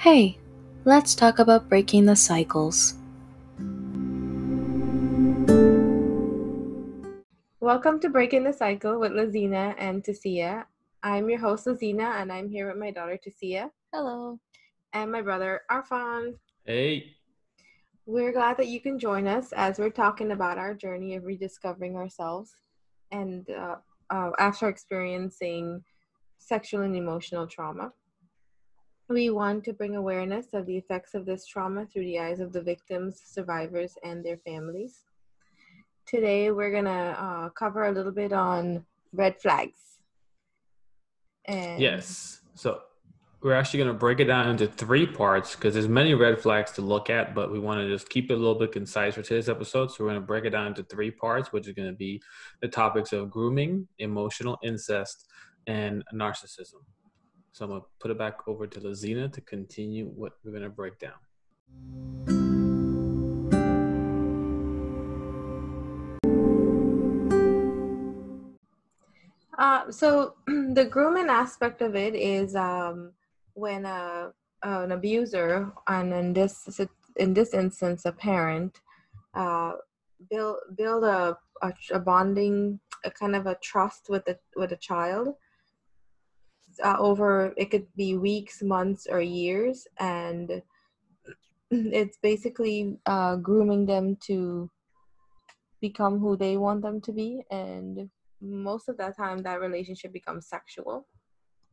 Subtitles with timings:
[0.00, 0.38] Hey,
[0.86, 2.94] let's talk about breaking the cycles.
[7.60, 10.64] Welcome to Breaking the Cycle with Lazina and Tasia.
[11.02, 14.40] I'm your host, Lazina, and I'm here with my daughter, Tasia, Hello.
[14.94, 16.36] and my brother, Arfan.
[16.64, 17.16] Hey.
[18.06, 21.96] We're glad that you can join us as we're talking about our journey of rediscovering
[21.96, 22.54] ourselves
[23.12, 23.76] and uh,
[24.08, 25.84] uh, after experiencing
[26.38, 27.92] sexual and emotional trauma.
[29.10, 32.52] We want to bring awareness of the effects of this trauma through the eyes of
[32.52, 35.00] the victims, survivors, and their families.
[36.06, 39.78] Today, we're going to uh, cover a little bit on red flags.
[41.46, 42.42] And Yes.
[42.54, 42.82] So
[43.42, 46.70] we're actually going to break it down into three parts because there's many red flags
[46.72, 49.22] to look at, but we want to just keep it a little bit concise for
[49.22, 49.90] today's episode.
[49.90, 52.22] So we're going to break it down into three parts, which is going to be
[52.62, 55.26] the topics of grooming, emotional incest,
[55.66, 56.84] and narcissism.
[57.52, 60.70] So I'm to put it back over to Lazina to continue what we're going to
[60.70, 61.18] break down.
[69.58, 73.12] Uh, so the grooming aspect of it is um,
[73.54, 76.80] when a, an abuser, and in this
[77.16, 78.80] in this instance, a parent,
[79.34, 79.72] uh,
[80.30, 84.76] build build a, a, a bonding, a kind of a trust with the with a
[84.76, 85.34] child.
[86.82, 90.62] Uh, over it could be weeks, months, or years, and
[91.70, 94.70] it's basically uh, grooming them to
[95.80, 100.46] become who they want them to be, and most of that time that relationship becomes
[100.46, 101.06] sexual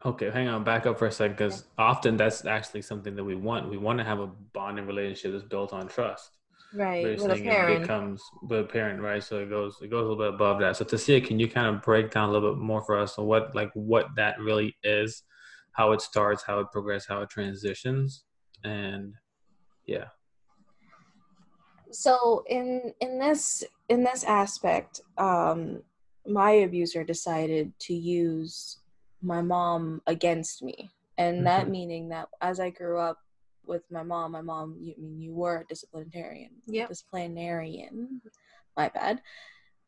[0.06, 3.34] Okay, hang on, back up for a second because often that's actually something that we
[3.34, 3.67] want.
[3.67, 6.36] We want to have a bonding relationship that's built on trust.
[6.73, 7.36] Right But with a
[7.73, 9.23] it becomes with a parent, right?
[9.23, 10.78] So it goes it goes a little bit above that.
[10.78, 13.26] So Tasia, can you kind of break down a little bit more for us on
[13.26, 15.23] what like what that really is,
[15.73, 18.23] how it starts, how it progresses, how it transitions,
[18.64, 19.14] and
[19.86, 20.06] yeah.
[21.92, 25.83] So in in this in this aspect, um,
[26.26, 28.80] my abuser decided to use
[29.22, 31.72] my mom against me, and that Mhm.
[31.72, 33.17] meaning that as I grew up
[33.67, 36.89] with my mom, my mom, you I mean you were a disciplinarian, Yep.
[36.89, 38.22] disciplinarian,
[38.76, 39.22] my bad,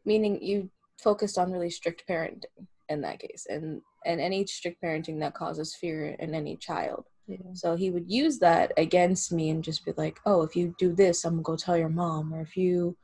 [0.05, 0.69] meaning you
[1.01, 2.45] focused on really strict parenting
[2.89, 7.05] in that case, and and any strict parenting that causes fear in any child.
[7.27, 7.37] yeah.
[7.53, 10.93] So he would use that against me and just be like, "Oh, if you do
[10.93, 12.95] this, I'm gonna go tell your mom, or if you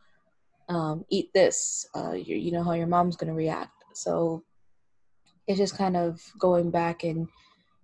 [0.70, 4.44] um, eat this, uh, you, you know how your mom's gonna react." So
[5.48, 7.28] it's just kind of going back and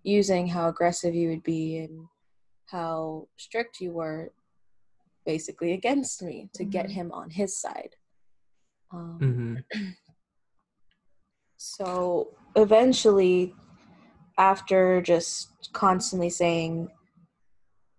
[0.03, 2.07] using how aggressive you would be and
[2.71, 4.31] how strict you were,
[5.25, 6.91] basically against me to get Mhm.
[6.91, 7.95] him on his side.
[8.91, 9.55] Um, Mm-hmm.
[11.57, 13.53] So eventually,
[14.37, 16.89] after just constantly saying,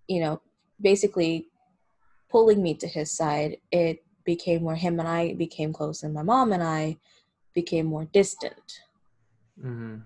[0.09, 0.43] you know,
[0.81, 1.47] basically
[2.29, 6.23] pulling me to his side, it became where him and I became close, and my
[6.25, 6.99] mom and I
[7.55, 8.81] became more distant.
[9.63, 9.99] Mm-hmm.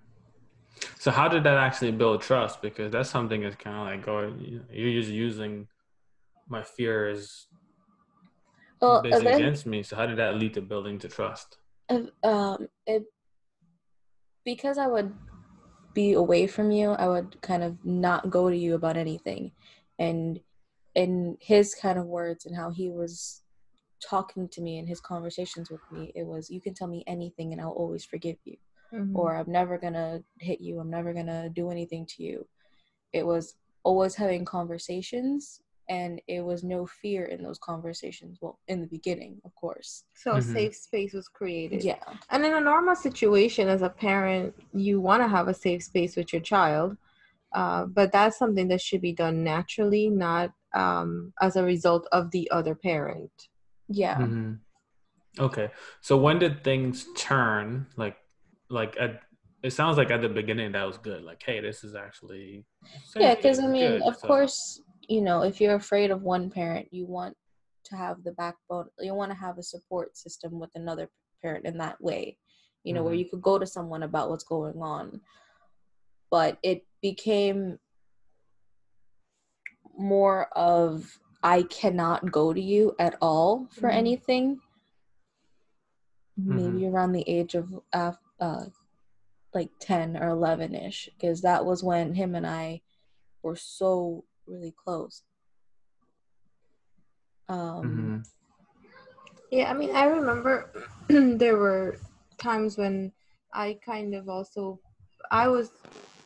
[0.99, 2.63] So how did that actually build trust?
[2.63, 4.07] Because that's something that's kind of like
[4.59, 5.69] know, you're just using
[6.49, 7.47] my fear as
[8.81, 9.83] Well, basically against me.
[9.83, 11.59] So how did that lead to building to trust?
[12.23, 13.05] um, it
[14.45, 15.13] because I would
[15.95, 19.53] be away from you, I would kind of not go to you about anything,
[19.99, 20.41] and
[20.95, 23.43] in his kind of words and how he was
[24.03, 27.53] talking to me and his conversations with me, it was you can tell me anything
[27.53, 28.57] and I'll always forgive you,
[28.93, 29.15] Mhm.
[29.15, 32.47] or I'm never gonna hit you, I'm never gonna do anything to you.
[33.13, 33.55] It was
[33.85, 38.39] always having conversations, and it was no fear in those conversations.
[38.41, 40.05] Well, in the beginning, of course.
[40.15, 40.53] so a Mhm.
[40.53, 42.03] safe space was created Yeah.
[42.31, 46.17] and in a normal situation as a parent you want to have a safe space
[46.17, 46.97] with your child
[47.53, 52.31] uh, but that's something that should be done naturally not um, as a result of
[52.33, 53.31] the other parent
[53.89, 54.17] Yeah.
[54.17, 54.55] hmm
[55.39, 55.71] Okay.
[56.01, 57.87] So when did things turn?
[57.97, 58.16] Like,
[58.71, 59.21] like at,
[59.63, 61.22] it sounds like at the beginning that was good.
[61.22, 62.65] Like, hey, this is actually
[63.16, 64.03] Yeah, because I mean, good.
[64.03, 67.36] of So- course, you know, if you're afraid of one parent, you want
[67.84, 68.89] to have the backbone.
[68.98, 71.09] You want to have a support system with another
[71.42, 72.36] parent in that way,
[72.83, 73.18] you know, where Mhm.
[73.18, 75.21] you could go to someone about what's going on.
[76.30, 77.78] But it became
[79.97, 83.95] more of I cannot go to you at all for Mhm.
[83.95, 84.60] anything.
[86.36, 88.66] Maybe around the age of uh, uh,
[89.54, 92.83] like 10 or 11 ish, because that was when him and I
[93.42, 95.22] were so really close.
[97.48, 98.27] Um, Mhm.
[99.50, 100.71] Yeah, I mean, I remember
[101.09, 101.98] there were
[102.38, 103.12] times when
[103.53, 104.80] I kind of also,
[105.30, 105.71] I was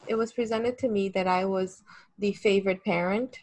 [0.07, 1.83] it was presented to me that I was
[2.19, 3.39] the favorite parent,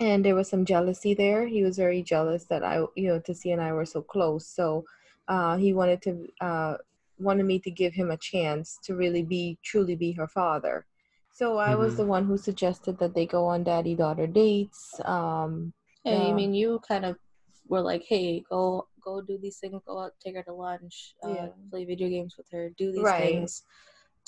[0.00, 1.46] and there was some jealousy there.
[1.46, 4.46] He was very jealous that I, you know, Tessie and I were so close.
[4.48, 4.84] So
[5.28, 6.76] uh, he wanted to uh,
[7.20, 10.86] wanted me to give him a chance to really be truly be her father.
[11.32, 11.80] So I mm-hmm.
[11.80, 15.00] was the one who suggested that they go on daddy daughter dates.
[15.04, 15.72] Um,
[16.04, 17.16] yeah, I mean, you kind of
[17.68, 19.80] were like, "Hey, go go do these things.
[19.86, 21.48] Go out, take her to lunch, uh, yeah.
[21.70, 23.22] play video games with her, do these right.
[23.22, 23.62] things."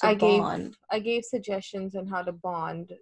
[0.03, 0.63] I bond.
[0.65, 2.93] gave I gave suggestions on how to bond.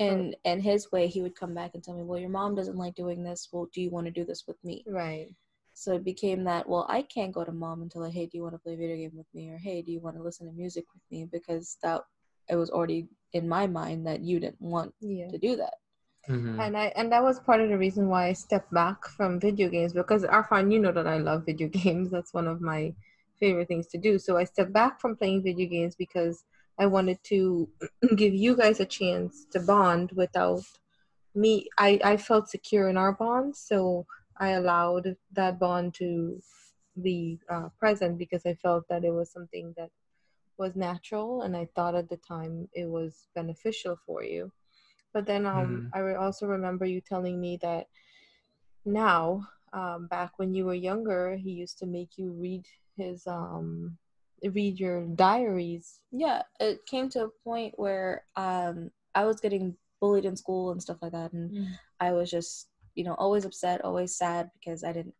[0.00, 2.76] And and his way, he would come back and tell me, "Well, your mom doesn't
[2.76, 3.48] like doing this.
[3.52, 5.34] Well, do you want to do this with me?" Right.
[5.78, 8.42] So it became that, well, I can't go to mom until like, hey, do you
[8.42, 9.50] want to play video game with me?
[9.50, 11.24] Or hey, do you want to listen to music with me?
[11.30, 12.00] Because that
[12.48, 15.28] it was already in my mind that you didn't want yeah.
[15.28, 15.74] to do that.
[16.28, 16.58] Mm-hmm.
[16.58, 19.68] And I and that was part of the reason why I stepped back from video
[19.68, 22.10] games because Arfan, you know that I love video games.
[22.10, 22.92] That's one of my
[23.38, 24.18] favorite things to do.
[24.18, 26.42] So I stepped back from playing video games because
[26.76, 27.68] I wanted to
[28.16, 30.64] give you guys a chance to bond without
[31.36, 31.68] me.
[31.78, 34.06] I, I felt secure in our bond, so
[34.38, 36.40] I allowed that bond to
[37.02, 39.90] be uh, present because I felt that it was something that
[40.58, 44.52] was natural and I thought at the time it was beneficial for you.
[45.12, 46.10] But then um, mm-hmm.
[46.10, 47.86] I also remember you telling me that
[48.84, 52.64] now, um, back when you were younger, he used to make you read
[52.96, 53.96] his um,
[54.42, 56.00] read your diaries.
[56.12, 60.82] Yeah, it came to a point where um, I was getting bullied in school and
[60.82, 61.66] stuff like that, and mm.
[62.00, 62.68] I was just
[62.98, 65.14] you know always upset, always sad because I didn't,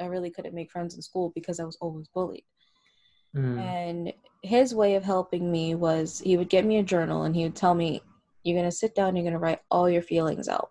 [0.00, 2.44] I really couldn't make friends in school because I was always bullied.
[3.36, 3.58] Mm.
[3.58, 7.42] And his way of helping me was he would get me a journal and he
[7.42, 8.00] would tell me,
[8.44, 10.70] You're gonna sit down, you're gonna write all your feelings out.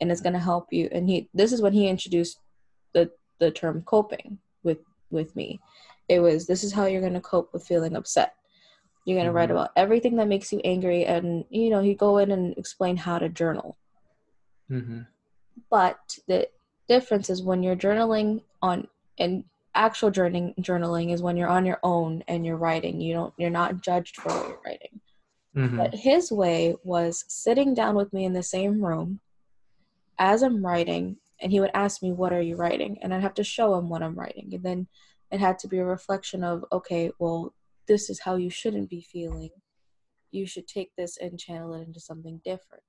[0.00, 0.88] And it's gonna help you.
[0.92, 2.38] And he this is when he introduced
[2.94, 3.10] the
[3.40, 4.78] the term coping with
[5.10, 5.58] with me.
[6.08, 8.34] It was this is how you're gonna cope with feeling upset.
[9.04, 9.36] You're gonna mm-hmm.
[9.36, 12.96] write about everything that makes you angry and you know, he go in and explain
[12.96, 13.76] how to journal.
[14.70, 15.00] Mm-hmm.
[15.70, 16.48] But the
[16.88, 18.88] difference is when you're journaling on
[19.18, 19.44] and
[19.74, 23.00] actual journaling journaling is when you're on your own and you're writing.
[23.00, 25.00] You don't you're not judged for what you're writing.
[25.56, 25.76] Mm-hmm.
[25.76, 29.20] But his way was sitting down with me in the same room
[30.18, 32.98] as I'm writing, and he would ask me, What are you writing?
[33.02, 34.50] And I'd have to show him what I'm writing.
[34.52, 34.86] And then
[35.30, 37.54] it had to be a reflection of, Okay, well,
[37.86, 39.50] this is how you shouldn't be feeling.
[40.30, 42.82] You should take this and channel it into something different.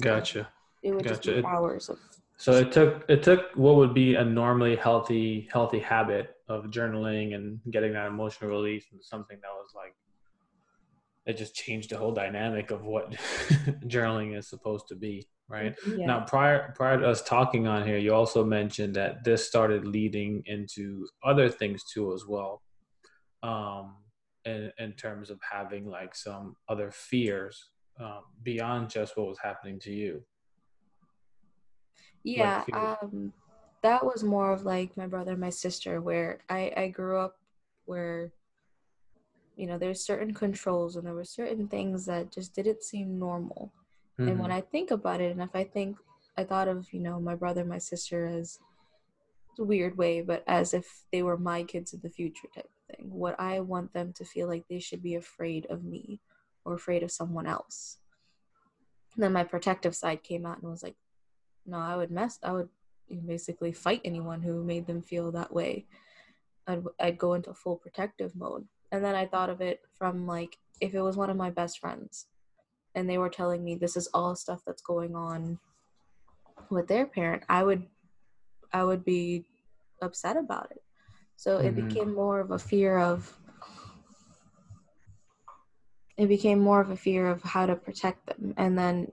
[0.00, 0.48] Gotcha.
[0.82, 1.20] It would gotcha.
[1.20, 1.98] just be hours of
[2.38, 7.34] so it took it took what would be a normally healthy healthy habit of journaling
[7.34, 9.94] and getting that emotional release and something that was like
[11.26, 13.10] it just changed the whole dynamic of what
[13.86, 15.76] journaling is supposed to be, right?
[15.86, 16.06] Yeah.
[16.06, 20.42] Now prior prior to us talking on here, you also mentioned that this started leading
[20.46, 22.62] into other things too as well.
[23.42, 23.96] Um
[24.44, 27.68] in, in terms of having like some other fears
[28.00, 30.22] um, beyond just what was happening to you
[32.36, 33.32] yeah um
[33.82, 37.36] that was more of like my brother and my sister where i i grew up
[37.86, 38.32] where
[39.56, 43.72] you know there's certain controls and there were certain things that just didn't seem normal
[44.18, 44.28] mm-hmm.
[44.28, 44.58] and when mm-hmm.
[44.58, 45.96] i think about it and if i think
[46.36, 48.58] i thought of you know my brother and my sister as
[49.58, 52.96] a weird way but as if they were my kids of the future type of
[52.96, 56.20] thing what i want them to feel like they should be afraid of me
[56.64, 57.98] or afraid of someone else
[59.14, 60.94] and then my protective side came out and was like
[61.68, 62.38] no, I would mess.
[62.42, 62.68] I would
[63.26, 65.86] basically fight anyone who made them feel that way.
[66.66, 68.66] I'd I'd go into full protective mode.
[68.90, 71.78] And then I thought of it from like if it was one of my best
[71.78, 72.26] friends,
[72.94, 75.58] and they were telling me this is all stuff that's going on
[76.70, 77.86] with their parent, I would
[78.72, 79.44] I would be
[80.00, 80.82] upset about it.
[81.36, 81.66] So mm-hmm.
[81.66, 83.36] it became more of a fear of
[86.16, 89.12] it became more of a fear of how to protect them and then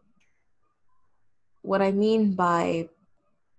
[1.66, 2.90] what I mean by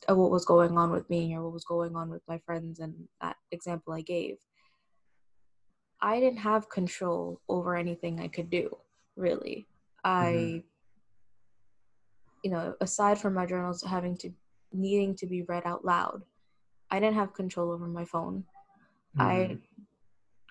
[0.09, 2.79] uh, what was going on with me or what was going on with my friends
[2.79, 4.37] and that example I gave,
[6.01, 8.77] I didn't have control over anything I could do,
[9.17, 9.67] really.
[10.05, 10.59] I, mm-hmm.
[12.45, 14.31] you know, aside from my journals having to,
[14.73, 16.23] needing to be read out loud,
[16.91, 18.45] I didn't have control over my phone.
[19.19, 19.21] Mm-hmm.
[19.21, 19.59] I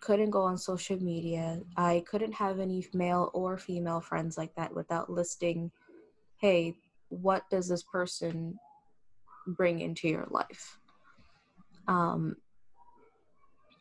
[0.02, 1.62] couldn't go on social media.
[1.78, 5.72] I couldn't have any male or female friends like that without listing,
[6.38, 6.76] hey,
[7.22, 8.57] what does this person
[9.48, 10.79] bring into your life
[11.88, 12.36] um,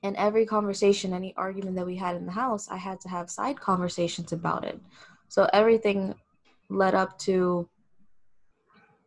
[0.03, 3.31] and every conversation any argument that we had in the house i had to have
[3.31, 4.79] side conversations about it
[5.29, 6.15] so everything
[6.69, 7.69] led up to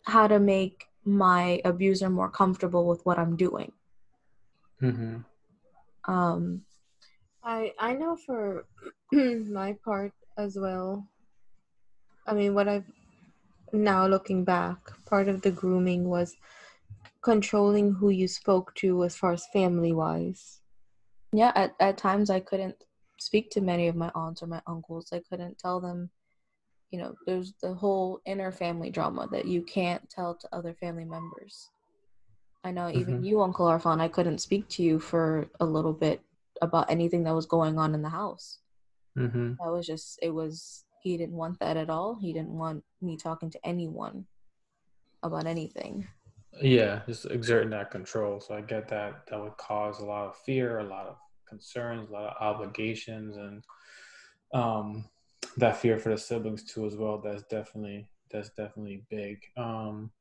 [0.03, 3.72] how to make my abuser more comfortable with what i'm doing
[4.81, 5.17] mm-hmm.
[6.12, 6.62] um,
[7.48, 8.65] I I know for
[9.12, 11.07] my part as well.
[12.27, 12.91] I mean, what I've
[13.74, 16.36] now looking back, part of the grooming was
[17.22, 20.62] controlling who you spoke to as far as family wise.
[21.34, 22.76] Yeah, at, at times I couldn't
[23.20, 25.10] speak to many of my aunts or my uncles.
[25.12, 26.10] I couldn't tell them,
[26.92, 31.06] you know, there's the whole inner family drama that you can't tell to other family
[31.06, 31.70] members.
[32.64, 33.24] I know even mm-hmm.
[33.26, 36.22] you, Uncle Arfan, I couldn't speak to you for a little bit
[36.62, 38.60] about anything that was going on in the house.
[39.18, 39.54] Mm-hmm.
[39.60, 42.16] That was just, it was, he didn't want that at all.
[42.16, 44.26] He didn't want me talking to anyone
[45.24, 46.08] about anything.
[46.62, 48.40] Yeah, just exerting that control.
[48.40, 52.10] So I get that that would cause a lot of fear, a lot of concerns,
[52.10, 53.64] a lot of obligations, and
[54.54, 55.06] um,
[55.58, 57.22] that fear for the siblings too as well.
[57.24, 59.40] That's definitely that's definitely big.
[59.56, 60.12] Um,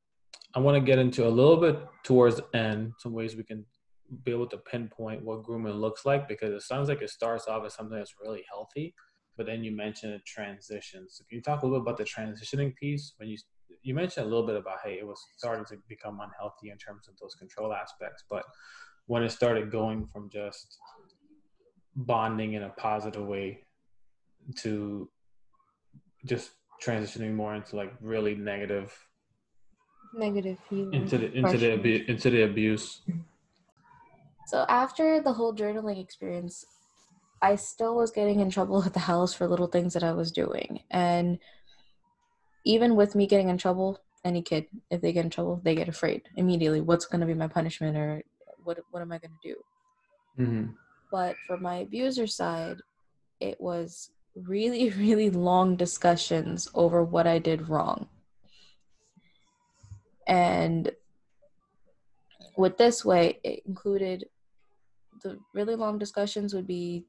[0.54, 3.64] I want to get into a little bit towards the end some ways we can
[4.24, 7.64] be able to pinpoint what grooming looks like because it sounds like it starts off
[7.66, 8.94] as something that's really healthy,
[9.36, 11.06] but then you mentioned a transition.
[11.08, 13.14] So can you talk a little bit about the transitioning piece?
[13.18, 13.36] When you
[13.82, 17.08] you mentioned a little bit about hey, it was starting to become unhealthy in terms
[17.08, 18.44] of those control aspects, but
[19.06, 20.78] when it started going from just
[21.94, 23.64] bonding in a positive way
[24.56, 25.08] to
[26.24, 26.50] just
[26.82, 28.92] transitioning more into like really negative
[30.14, 33.02] negative feelings into the into the abu- into the abuse.
[34.46, 36.64] So after the whole journaling experience
[37.42, 40.32] i still was getting in trouble at the house for little things that i was
[40.32, 41.38] doing and
[42.66, 45.88] even with me getting in trouble, any kid, if they get in trouble, they get
[45.88, 46.80] afraid immediately.
[46.80, 48.22] What's going to be my punishment or
[48.64, 50.42] what, what am I going to do?
[50.42, 50.72] Mm-hmm.
[51.12, 52.78] But for my abuser side,
[53.38, 58.08] it was really, really long discussions over what I did wrong.
[60.26, 60.90] And
[62.56, 64.26] with this way, it included
[65.22, 67.06] the really long discussions would be,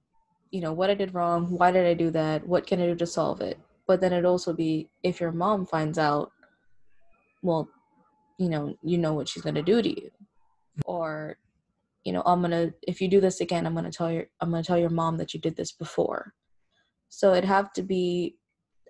[0.52, 2.96] you know, what I did wrong, why did I do that, what can I do
[2.96, 3.60] to solve it?
[3.88, 6.32] but then it'd also be if your mom finds out
[7.42, 7.70] well
[8.38, 10.12] you know you know what she's going to do to you.
[10.86, 11.38] Or
[12.04, 14.26] you know i'm going to if you do this again i'm going to tell your
[14.42, 16.34] i'm going to tell your mom that you did this before.
[17.10, 18.36] So it'd have to be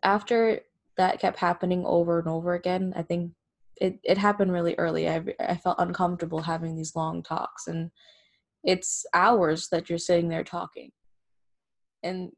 [0.03, 0.61] after
[0.97, 3.31] that kept happening over and over again i think
[3.79, 5.07] it, it happened really early.
[5.07, 7.91] I, I felt uncomfortable having these long talks and
[8.63, 10.91] it's hours that you're sitting there talking
[12.03, 12.31] and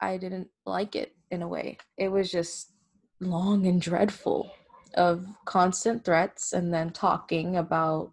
[0.00, 1.78] i didn't like it in a way.
[1.96, 2.72] It was just
[3.20, 4.50] long and dreadful
[4.94, 8.12] of constant threats and then talking about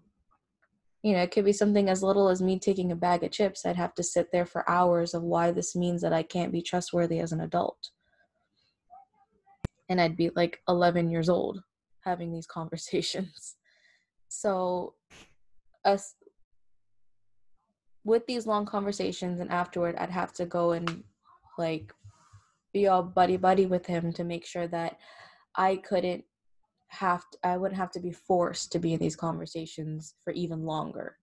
[1.03, 3.65] you know, it could be something as little as me taking a bag of chips.
[3.65, 6.61] I'd have to sit there for hours of why this means that I can't be
[6.61, 7.91] trustworthy as an adult.
[9.87, 11.61] And I'd be like 11 years old
[12.01, 13.55] having these conversations.
[14.27, 14.95] So,
[15.85, 16.15] us
[18.07, 21.03] with these long conversations, and afterward, I'd have to go and
[21.57, 21.93] like
[22.73, 24.97] be all buddy buddy with him to make sure that
[25.55, 26.23] I couldn't
[26.87, 30.63] have to, I wouldn't have to be forced to be in these conversations for even
[30.63, 31.17] longer.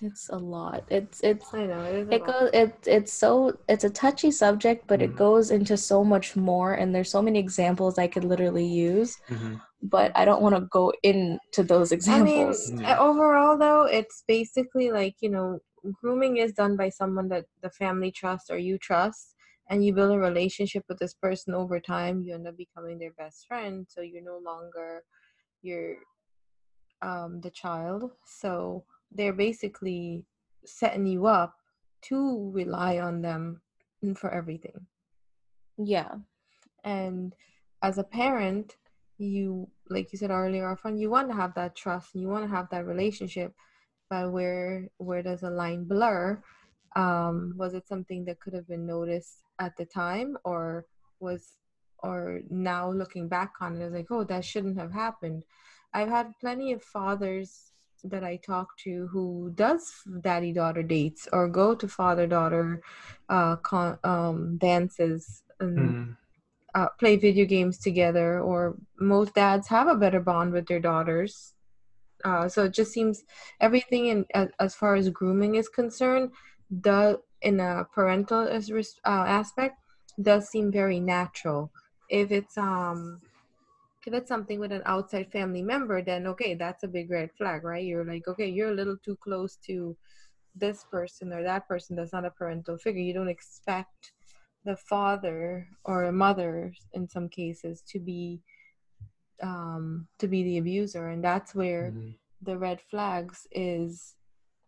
[0.00, 0.84] It's a lot.
[0.90, 5.00] It's it's I know it, it goes it it's so it's a touchy subject, but
[5.00, 5.12] mm-hmm.
[5.12, 9.18] it goes into so much more and there's so many examples I could literally use.
[9.28, 9.56] Mm-hmm.
[9.82, 12.70] But I don't want to go into those examples.
[12.70, 15.60] I mean, overall though, it's basically like, you know,
[16.00, 19.34] grooming is done by someone that the family trusts or you trust
[19.70, 23.12] and you build a relationship with this person over time you end up becoming their
[23.12, 25.02] best friend so you're no longer
[25.62, 25.96] you're
[27.02, 30.24] um the child so they're basically
[30.64, 31.54] setting you up
[32.02, 33.60] to rely on them
[34.16, 34.86] for everything.
[35.76, 36.14] Yeah.
[36.84, 37.34] And
[37.82, 38.76] as a parent
[39.20, 42.44] you like you said earlier often you want to have that trust and you want
[42.44, 43.52] to have that relationship
[44.10, 46.42] but where where does a line blur?
[46.96, 50.86] Um, was it something that could have been noticed at the time or
[51.20, 51.58] was
[52.02, 55.42] or now looking back on it, it's like oh that shouldn't have happened.
[55.92, 57.72] I've had plenty of fathers
[58.04, 62.82] that i talk to who does daddy daughter dates or go to father daughter
[63.28, 66.16] uh, con- um, dances and mm.
[66.74, 71.54] uh, play video games together or most dads have a better bond with their daughters
[72.24, 73.24] uh, so it just seems
[73.60, 76.30] everything in as, as far as grooming is concerned,
[76.70, 79.78] the in a parental uh, aspect
[80.20, 81.70] does seem very natural.
[82.08, 83.20] If it's um
[84.08, 87.64] if it's something with an outside family member, then okay, that's a big red flag,
[87.64, 87.84] right?
[87.84, 89.96] You're like, okay, you're a little too close to
[90.54, 93.02] this person or that person that's not a parental figure.
[93.02, 94.12] You don't expect
[94.64, 98.40] the father or a mother in some cases to be
[99.42, 102.10] um, to be the abuser, and that's where mm-hmm.
[102.42, 104.16] the red flags is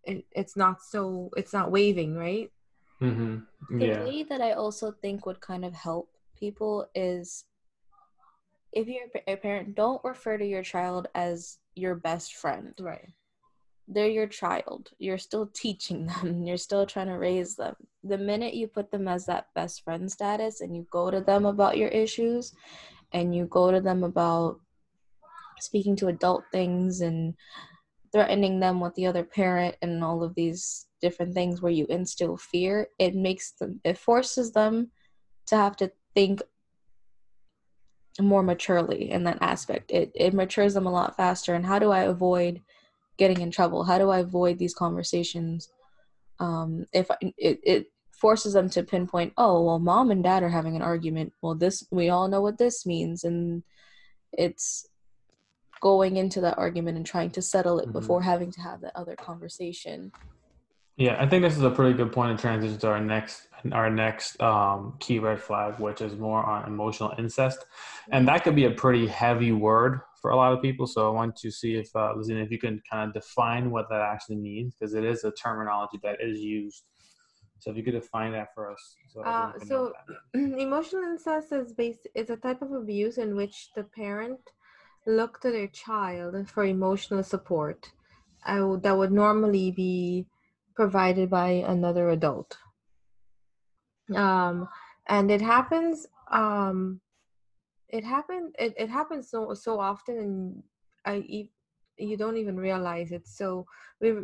[0.05, 2.51] it, it's not so it's not waving right
[3.03, 3.79] Mm-hmm.
[3.79, 7.45] The way that I also think would kind of help people is
[8.73, 12.75] if you're a parent, don't refer to your child as your best friend.
[12.81, 13.09] right
[13.89, 14.91] They're your child.
[14.99, 16.43] You're still teaching them.
[16.47, 17.75] You're still trying to raise them.
[18.05, 21.45] The minute you put them as that best friend status and you go to them
[21.45, 22.53] about your issues
[23.13, 24.61] and you go to them about
[25.59, 27.35] speaking to adult things and
[28.13, 32.37] threatening them with the other parent and all of these different things where you instill
[32.37, 34.91] fear, it makes them, it forces them
[35.47, 36.43] to have to think
[38.19, 39.91] more maturely in that aspect.
[39.91, 41.55] It it matures them a lot faster.
[41.55, 42.63] And how do I avoid
[43.19, 43.85] getting in trouble?
[43.85, 45.69] How do I avoid these conversations?
[46.39, 50.49] Um, if I, it it forces them to pinpoint, oh well, mom and dad are
[50.49, 51.33] having an argument.
[51.43, 53.63] Well, this we all know what this means, and
[54.33, 54.87] it's
[55.81, 57.93] going into that argument and trying to settle it Mhm.
[57.93, 60.13] before having to have that other conversation.
[60.97, 63.91] Yeah, I think this is a pretty good point to transition to our next our
[63.91, 67.65] next um, key red flag, which is more on emotional incest,
[68.11, 70.87] and that could be a pretty heavy word for a lot of people.
[70.87, 73.89] So I want to see if uh, Lazina, if you can kind of define what
[73.91, 76.85] that actually means, because it is a terminology that is used.
[77.59, 79.93] So if you could define that for us, so Uh, everyone can know so what
[79.93, 80.61] that means.
[80.69, 84.41] emotional incest is based is a type of abuse in which the parent
[85.07, 87.93] look to their child for emotional support
[88.47, 90.27] uh, that would normally be
[90.75, 92.57] provided by another adult
[94.17, 94.69] um
[95.09, 97.01] and it happens um
[97.89, 100.63] it happens it, it happens so so often and
[101.07, 101.49] i
[102.01, 103.27] you don't even realize it.
[103.27, 103.67] So
[104.01, 104.15] we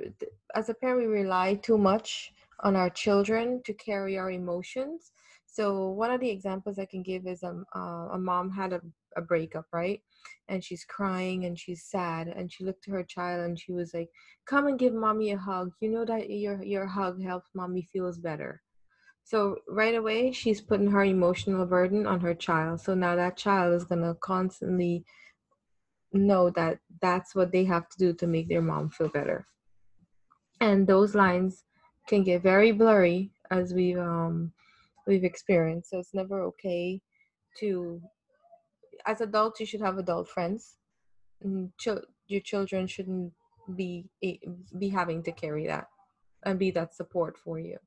[0.54, 5.12] as a parent we rely too much on our children to carry our emotions.
[5.46, 8.80] So one of the examples i can give is um, uh, a mom had a,
[9.16, 10.00] a breakup right?
[10.48, 13.94] And she's crying and she's sad and she looked to her child and she was
[13.94, 14.08] like
[14.46, 15.72] come and give mommy a hug.
[15.80, 18.62] You know that your your hug helps mommy feels better
[19.26, 22.80] so right away, she's putting her emotional burden on her child.
[22.80, 25.04] So now that child is gonna constantly
[26.12, 29.49] know that that's what they have to do to make their mom feel better.
[30.60, 31.65] And those lines
[32.06, 34.52] can get very blurry as we've um
[35.08, 35.91] we've experienced.
[35.91, 37.00] So it's never okay
[37.58, 38.00] to
[39.06, 40.76] as adults you should have adult friends.
[41.43, 43.32] And chil- your children shouldn't
[43.75, 44.41] be a-
[44.78, 45.89] be having to carry that
[46.45, 47.78] and be that support for you.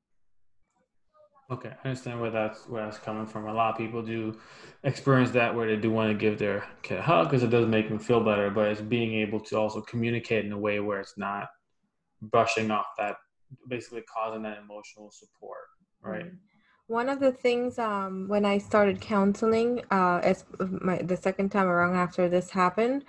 [1.50, 3.46] Okay, I understand where that's where that's coming from.
[3.46, 4.38] A lot of people do
[4.84, 7.66] experience that where they do want to give their kid a hug because it does
[7.66, 11.00] make them feel better, but it's being able to also communicate in a way where
[11.00, 11.48] it's not
[12.22, 13.16] brushing off that,
[13.68, 15.66] basically causing that emotional support,
[16.02, 16.26] right?
[16.26, 16.36] Mm.
[16.86, 21.66] One of the things um, when I started counseling, uh, as my the second time
[21.66, 23.04] around after this happened,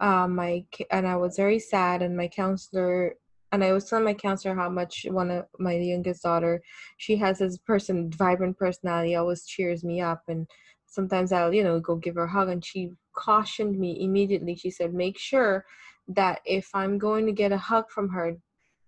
[0.00, 3.14] uh, my and I was very sad, and my counselor
[3.52, 6.62] and I was telling my counselor how much one of my youngest daughter,
[6.98, 10.46] she has this person vibrant personality, always cheers me up, and
[10.86, 14.56] sometimes I'll you know go give her a hug, and she cautioned me immediately.
[14.56, 15.64] She said, make sure
[16.08, 18.36] that if I'm going to get a hug from her,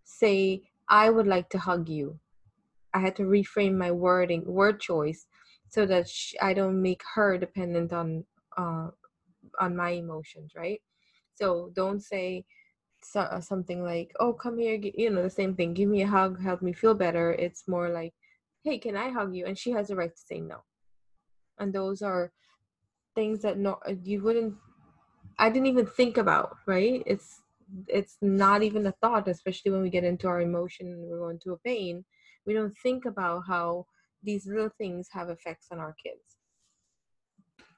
[0.04, 2.18] say I would like to hug you
[2.94, 5.26] I had to reframe my wording, word choice,
[5.68, 8.24] so that sh I don't make her dependent on
[8.56, 8.88] uh,
[9.60, 10.80] on my emotions, right?
[11.34, 12.44] So don't say
[13.02, 15.74] so, uh, something like, "Oh, come here," you know, the same thing.
[15.74, 17.32] Give me a hug, help me feel better.
[17.32, 18.14] It's more like,
[18.64, 20.64] "Hey, can I hug you?" And she has the right to say no.
[21.58, 22.32] And those are
[23.14, 24.56] things that no, uh, you wouldn't.
[25.38, 27.02] I didn't even think about, right?
[27.06, 27.42] It's
[27.88, 31.38] it's not even a thought, especially when we get into our emotion and we're going
[31.38, 32.04] through a pain.
[32.46, 33.86] We don't think about how
[34.22, 36.36] these little things have effects on our kids.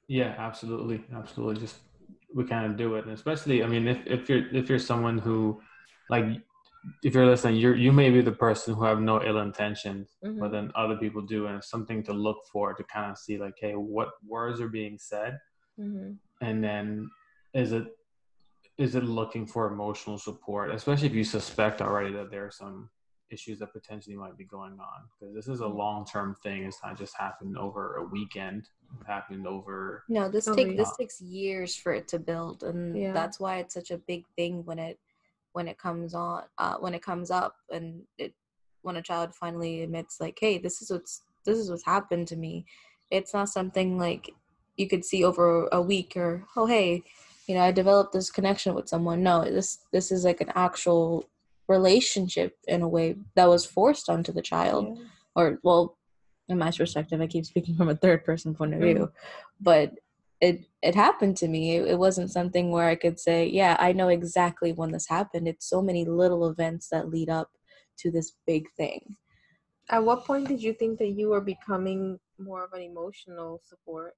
[0.09, 1.61] Yeah, absolutely, absolutely.
[1.61, 1.76] Just
[2.34, 5.18] we kind of do it, and especially, I mean, if if you're if you're someone
[5.18, 5.60] who,
[6.08, 6.24] like,
[7.02, 10.48] if you're listening, you're you may be the person who have no ill intentions, but
[10.48, 10.52] Mhm.
[10.52, 13.54] then other people do, and it's something to look for to kind of see, like,
[13.58, 15.38] hey, what words are being said,
[15.78, 16.12] Mm-hmm.
[16.46, 17.08] and then
[17.54, 17.84] is it
[18.78, 22.88] is it looking for emotional support, especially if you suspect already that there are some
[23.30, 26.64] issues that potentially might be going on, because this is a long term thing.
[26.64, 28.68] It's not just happened over a weekend.
[29.00, 30.76] It happened over No, this Oh, take yeah.
[30.76, 33.12] this takes years for it to build, and Yeah.
[33.12, 34.98] that's why it's such a big thing when it
[35.52, 38.34] when it comes on uh, when it comes up and it
[38.82, 42.36] when a child finally admits like, hey, this is what's this is what's happened to
[42.36, 42.64] me.
[43.10, 44.30] It's not something like
[44.76, 47.02] you could see over a week or oh hey,
[47.46, 49.22] you know I developed this connection with someone.
[49.22, 51.29] No, this this is like an actual
[51.70, 55.04] relationship in a way that was forced onto the child Yeah.
[55.37, 55.96] or well
[56.48, 59.12] in my perspective i keep speaking from a third person point of view mm.
[59.61, 59.92] but
[60.40, 63.92] it it happened to me it, it wasn't something where i could say yeah i
[63.92, 67.50] know exactly when this happened it's so many little events that lead up
[68.00, 69.16] to this big thing.
[69.90, 74.14] At what point did you think that you were becoming more of an emotional support?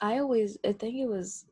[0.00, 1.46] I always, I think it was,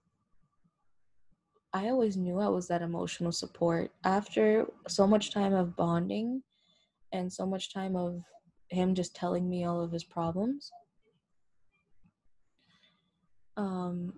[1.72, 3.92] I always knew I was that emotional support.
[4.04, 6.42] After so much time of bonding
[7.12, 8.22] and so much time of
[8.68, 10.70] him just telling me all of his problems,
[13.56, 14.14] um,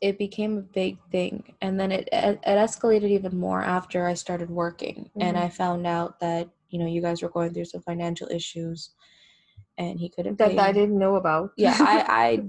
[0.00, 1.54] it became a big thing.
[1.60, 5.10] And then it, it, it escalated even more after I started working.
[5.10, 5.22] Mm-hmm.
[5.22, 8.90] And I found out that, you know, you guys were going through some financial issues
[9.78, 11.52] and he couldn't that I didn't know about.
[11.56, 12.44] yeah, I, I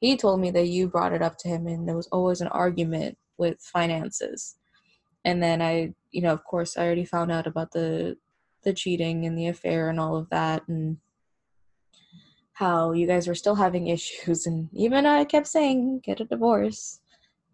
[0.00, 2.48] he told me that you brought it up to him and there was always an
[2.48, 4.56] argument with finances.
[5.24, 8.16] And then I, you know, of course I already found out about the
[8.64, 10.98] the cheating and the affair and all of that and
[12.54, 17.00] how you guys were still having issues and even I kept saying get a divorce.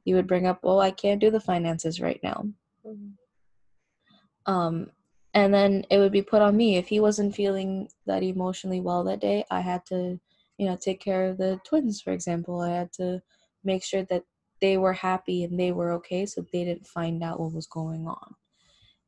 [0.04, 2.46] You would bring up, "Well, I can't do the finances right now."
[2.87, 4.52] Mm-hmm.
[4.52, 4.90] Um
[5.35, 9.04] and then it would be put on me if he wasn't feeling that emotionally well
[9.04, 10.18] that day i had to
[10.59, 12.61] you know take care of the twins for example.
[12.61, 13.23] I had to
[13.64, 14.25] make sure that
[14.61, 18.07] they were happy and they were okay so they didn't find out what was going
[18.07, 18.35] on.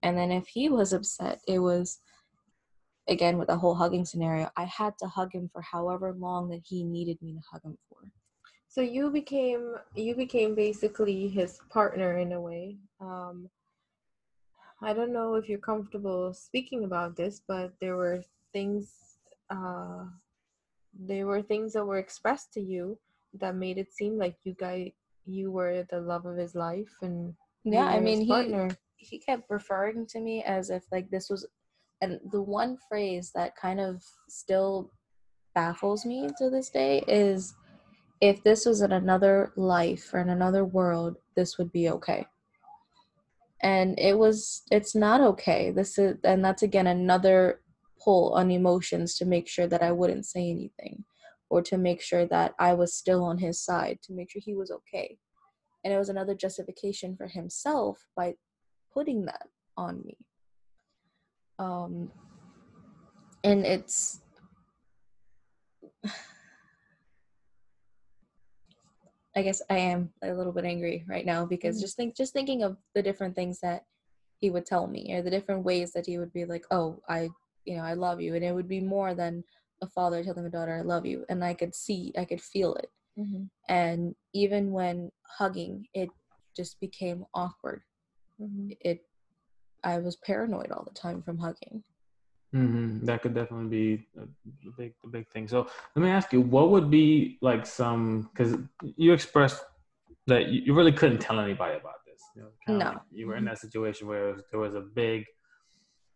[0.02, 2.00] And then if he was upset it was
[3.08, 4.50] again with the whole hugging scenario.
[4.56, 7.78] I had to hug him for however long that he needed me to hug him
[7.88, 7.98] for.
[8.68, 12.76] So you became you became basically his partner in a way.
[13.00, 13.48] Um
[14.82, 19.18] I don't know if you're comfortable speaking about this, but there were things
[19.50, 20.04] uh
[20.98, 22.98] there were things that were expressed to you
[23.34, 24.90] that made it seem like you guys
[25.26, 30.06] you were the love of his life and yeah i mean he he kept referring
[30.06, 31.46] to me as if like this was
[32.00, 34.90] and the one phrase that kind of still
[35.54, 37.54] baffles me to this day is
[38.20, 42.26] if this was in another life or in another world this would be okay.
[43.62, 45.70] And it was it's not okay.
[45.70, 47.60] This is and that's again another
[48.02, 51.04] pull on emotions to make sure that i wouldn't say anything
[51.48, 54.54] or to make sure that i was still on his side to make sure he
[54.54, 55.18] was okay
[55.84, 58.34] and it was another justification for himself by
[58.92, 60.16] putting that on me
[61.58, 62.10] um
[63.44, 64.20] and it's
[69.36, 71.82] I guess I am a little bit angry right now because mm-hmm.
[71.82, 73.84] just think just thinking of the different things that
[74.38, 77.28] he would tell me or the different ways that he would be like, "Oh, I,
[77.66, 79.44] you know, I love you." And it would be more than
[79.82, 82.74] a father telling a daughter, "I love you." And I could see, I could feel
[82.76, 82.90] it.
[83.18, 83.44] Mm-hmm.
[83.68, 86.10] And even when hugging, it
[86.56, 87.82] just became awkward.
[88.40, 88.70] Mm-hmm.
[88.80, 89.04] It
[89.84, 91.82] I was paranoid all the time from hugging.
[92.54, 93.04] Mm-hmm.
[93.04, 94.26] That could definitely be a
[94.78, 95.46] big, a big thing.
[95.48, 98.30] So let me ask you, what would be like some?
[98.32, 98.56] Because
[98.96, 99.62] you expressed
[100.26, 102.20] that you, really couldn't tell anybody about this.
[102.34, 105.24] You know, no, like you were in that situation where was, there was a big,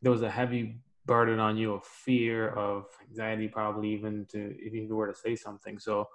[0.02, 4.72] there was a heavy burden on you of fear, of anxiety, probably even to if
[4.72, 5.76] you were to say something.
[5.80, 6.08] So,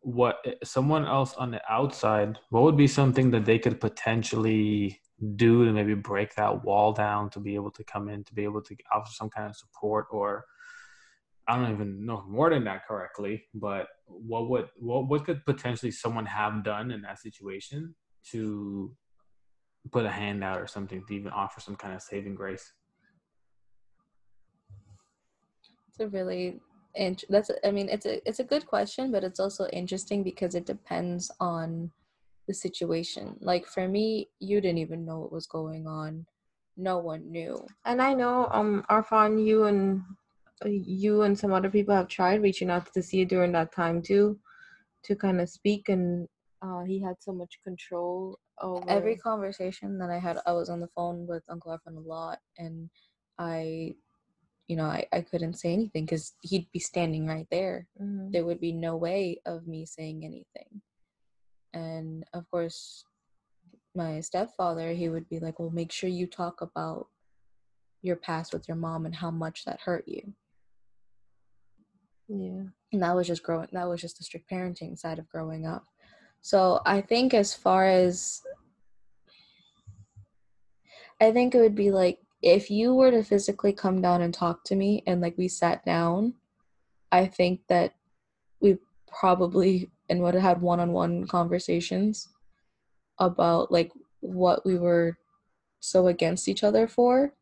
[0.00, 4.98] what someone else on the outside, what would be something that they could potentially
[5.36, 8.44] do to maybe break that wall down to be able to come in to be
[8.44, 10.46] able to offer some kind of support or
[11.46, 15.90] I don't even know more than that correctly, but what would what what could potentially
[15.90, 17.94] someone have done in that situation
[18.30, 18.96] to
[19.90, 22.72] put a hand out or something to even offer some kind of saving grace?
[25.88, 26.60] It's a really
[26.94, 30.54] int- that's I mean it's a it's a good question, but it's also interesting because
[30.54, 31.90] it depends on
[32.48, 33.36] the situation.
[33.40, 36.26] Like for me, you didn't even know what was going on.
[36.76, 37.64] No one knew.
[37.84, 40.02] And I know um Arfan, you and
[40.64, 43.72] uh, you and some other people have tried reaching out to see you during that
[43.72, 44.38] time too,
[45.04, 46.28] to kind of speak and
[46.62, 50.38] uh, he had so much control over every conversation that I had.
[50.46, 52.90] I was on the phone with Uncle Arfan a lot, and
[53.38, 53.94] I,
[54.70, 57.88] you know, I, I couldn't say anything because he'd be standing right there.
[58.00, 58.30] Mm-hmm.
[58.30, 60.80] There would be no way of me saying anything
[61.72, 63.04] and of course
[63.94, 67.06] my stepfather he would be like well make sure you talk about
[68.02, 70.32] your past with your mom and how much that hurt you
[72.28, 75.66] yeah and that was just growing that was just the strict parenting side of growing
[75.66, 75.84] up
[76.40, 78.40] so i think as far as
[81.20, 84.64] i think it would be like if you were to physically come down and talk
[84.64, 86.34] to me and like we sat down
[87.12, 87.94] i think that
[88.60, 92.28] we probably and would have had one-on-one conversations
[93.18, 95.16] about like what we were
[95.80, 97.32] so against each other for.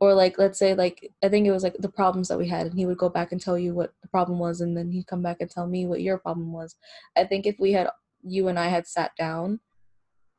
[0.00, 2.66] Or like let's say like i think it was like the problems that we had
[2.66, 5.06] and he would go back and tell you what the problem was and then he'd
[5.06, 6.74] come back and tell me what your problem was.
[7.16, 7.88] I think if we had
[8.22, 9.60] you and i had sat down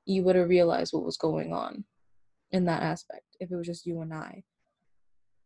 [0.06, 1.86] you would have realized what was going on
[2.52, 4.44] in that aspect if it was just you and I.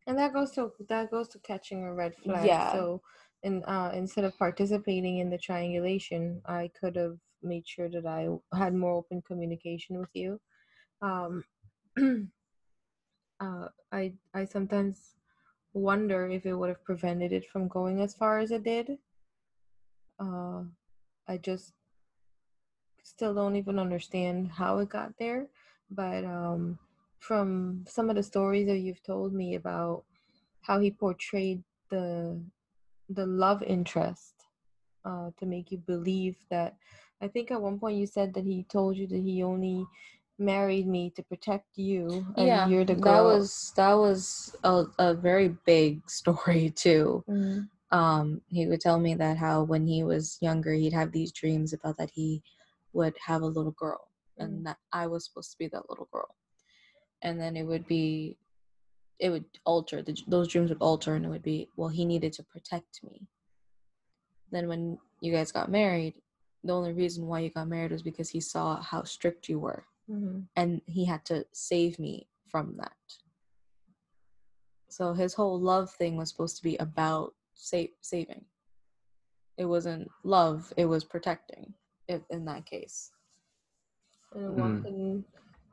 [0.08, 2.46] And that goes to that goes to catching a red flag.
[2.46, 2.72] Yeah.
[2.74, 3.02] So
[3.44, 8.28] in uh instead of participating in the triangulation, I could have made sure that I
[8.58, 10.40] had more open communication with you.
[11.02, 11.44] Um
[13.40, 15.16] uh I I sometimes
[15.74, 18.98] wonder if it would have prevented it from going as far as it did.
[20.20, 20.64] Uh
[21.28, 21.74] I just
[23.04, 25.48] still don't even understand how it got there,
[25.92, 26.80] but um
[27.20, 30.04] from some of the stories that you've told me about
[30.62, 32.42] how he portrayed the
[33.10, 34.36] the love interest
[35.06, 36.76] uh, to make you believe that
[37.22, 39.86] i think at one point you said that he told you that he only
[40.38, 44.86] married me to protect you and yeah, you're the girl that was that was a,
[45.00, 47.24] a very big story too.
[47.28, 47.68] Mhm.
[47.92, 51.74] um, he would tell me that how when he was younger he'd have these dreams
[51.74, 52.42] about that he
[52.94, 56.36] would have a little girl and that I was supposed to be that little girl.
[57.22, 58.38] And then it would be
[59.20, 62.32] it would alter the, those dreams would alter and it would be well he needed
[62.34, 63.28] to protect me.
[64.52, 66.16] Then when you guys got married,
[66.64, 69.86] the only reason why you got married was because he saw how strict you were
[70.10, 70.48] Mhm.
[70.56, 72.96] and he had to save me from that.
[74.90, 78.46] So his whole love thing was supposed to be about sa- saving.
[79.58, 81.76] It wasn't love; it was protecting.
[82.08, 83.12] If in that case.
[84.32, 85.24] and Mm.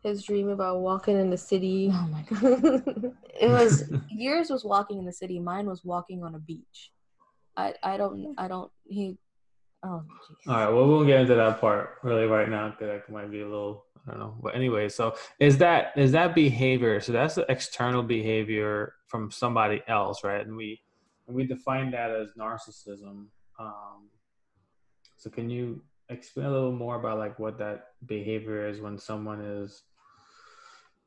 [0.06, 3.14] His dream about walking in the city Oh my god!
[3.40, 5.38] It was yours was walking in the city.
[5.38, 6.92] Mine was walking on a beach.
[7.56, 9.18] I I don't I don't he.
[9.84, 10.02] Oh
[10.46, 10.52] jeez.
[10.52, 13.30] All right, well, we won't get into that part really right now because that might
[13.30, 14.34] be a little, I don't know.
[14.42, 17.00] But anyway, so is that is that behavior?
[17.00, 20.44] So that's the external behavior from somebody else, right?
[20.46, 20.80] And we
[21.26, 23.26] and we define that as narcissism.
[23.58, 24.08] Um,
[25.18, 29.40] so can you explain a little more about like what that behavior is when someone
[29.40, 29.82] is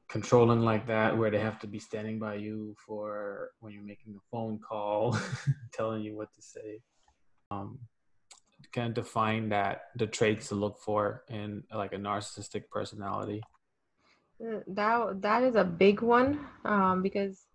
[0.10, 4.16] controlling like that, where they have to be standing by you for when you're making
[4.16, 5.18] a phone call,
[5.74, 6.82] telling you what to say?
[7.52, 7.80] Um,
[8.72, 13.42] kind of define that the traits to look for in like a narcissistic personality
[14.42, 17.46] Uh, that that is a big one um, because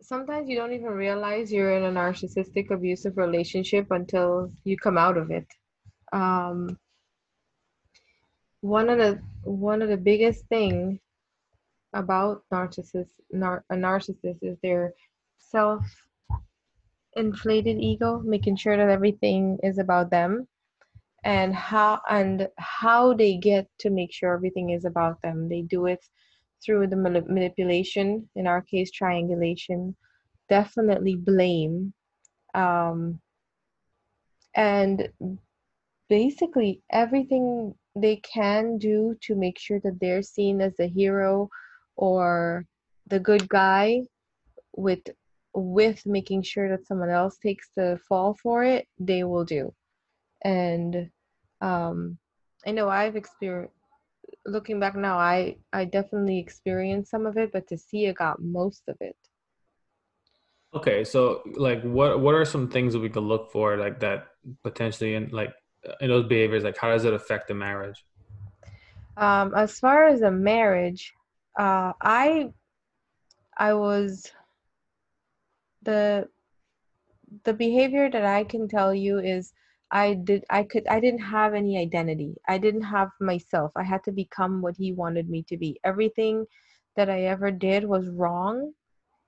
[0.00, 5.16] sometimes you don't even realize you're in a narcissistic abusive relationship until you come out
[5.16, 5.46] of it
[6.12, 6.78] um,
[8.60, 11.00] one of the one of the biggest thing
[11.94, 14.92] about narcissists nar- a narcissist is their
[15.38, 15.82] self
[17.16, 20.46] inflated ego making sure that everything is about them
[21.24, 25.48] and how and how they get to make sure everything is about them.
[25.48, 26.04] They do it
[26.64, 29.96] through the manip- manipulation in our case triangulation
[30.48, 31.92] definitely blame
[32.54, 33.20] um,
[34.54, 35.08] and
[36.08, 41.48] basically everything they can do to make sure that they're seen as the hero
[41.96, 42.66] or
[43.08, 44.02] the good guy
[44.76, 45.00] with
[45.54, 49.72] with making sure that someone else takes the fall for it they will do.
[50.42, 51.10] And
[51.60, 52.18] um
[52.66, 53.72] i know i've experienced
[54.46, 58.42] looking back now i i definitely experienced some of it but to see it got
[58.42, 59.16] most of it.
[60.74, 64.26] Okay so like what what are some things that we could look for like that
[64.62, 65.54] potentially in like
[66.00, 66.64] in those behaviors?
[66.64, 68.04] Like how does it affect the marriage?
[69.16, 71.12] Um as far as a marriage
[71.58, 72.48] uh i
[73.58, 74.30] i was
[75.82, 76.28] the
[77.44, 79.52] the behavior that i can tell you is
[79.90, 82.34] i did i could i didn't have any identity.
[82.48, 83.72] I didn't have myself.
[83.76, 85.78] I had to become what he wanted me to be.
[85.84, 86.46] Everything
[86.96, 88.72] that i ever did was wrong.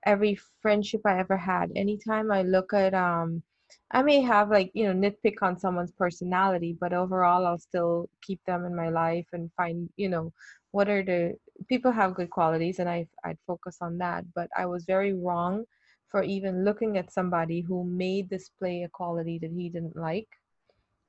[0.05, 1.71] Every friendship i ever had.
[1.75, 3.43] Anytime i look at um
[3.91, 8.39] i may have like you know nitpick on someone's personality but overall i'll still keep
[8.45, 10.31] them in my life and find you know
[10.71, 11.35] what are the
[11.69, 15.63] people have good qualities and i i'd focus on that but i was very wrong
[16.09, 20.27] for even looking at somebody who may display a quality that he didn't like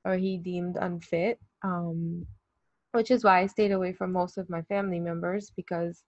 [0.05, 2.25] or he deemed unfit um
[2.91, 6.03] which is why i stayed away from most of my family members because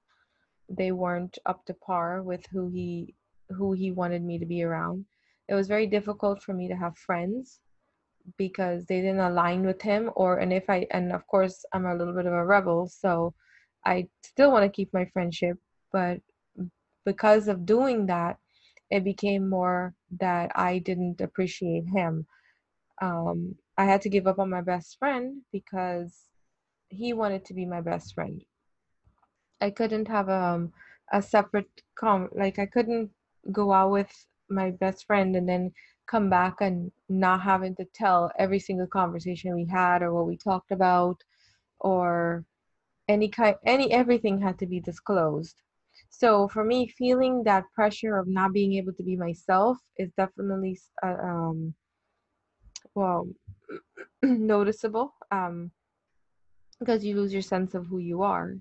[0.78, 3.14] they weren't up to par with who he
[3.50, 5.06] who he wanted me to be around.
[5.50, 7.60] It was very difficult for me to have friends
[8.38, 11.96] because they didn't align with him or and if i and of course i'm a
[11.96, 13.34] little bit of a rebel so
[13.86, 15.58] i still want to keep my friendship
[15.92, 16.20] but
[17.06, 18.38] because of doing that
[18.90, 22.26] it became more that i didn't appreciate him.
[23.02, 26.26] Um, i had to give up on my best friend because
[26.90, 28.44] he wanted to be my best friend.
[29.62, 30.74] I couldn't have um,
[31.12, 33.10] a separate com like i couldn't
[33.52, 34.12] go out with
[34.50, 35.72] my best friend and then
[36.08, 40.38] come back and not having to tell every single conversation we had or what we
[40.38, 41.18] talked about
[41.80, 42.44] or
[43.12, 45.62] any kind any everything had to be disclosed.
[46.10, 50.80] So for me feeling that pressure of not being able to be myself is definitely
[51.04, 51.74] uh, um
[52.96, 53.28] well
[54.24, 55.72] noticeable um
[56.80, 58.56] because you lose your sense of who you are.